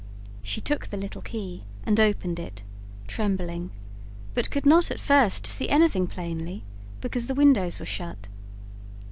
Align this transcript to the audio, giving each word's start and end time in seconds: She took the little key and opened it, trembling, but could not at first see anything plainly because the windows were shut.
She 0.41 0.61
took 0.61 0.87
the 0.87 0.97
little 0.97 1.21
key 1.21 1.63
and 1.85 1.99
opened 1.99 2.39
it, 2.39 2.63
trembling, 3.05 3.69
but 4.33 4.49
could 4.49 4.65
not 4.65 4.89
at 4.89 4.99
first 4.99 5.45
see 5.45 5.69
anything 5.69 6.07
plainly 6.07 6.63
because 7.01 7.27
the 7.27 7.35
windows 7.35 7.77
were 7.77 7.85
shut. 7.85 8.27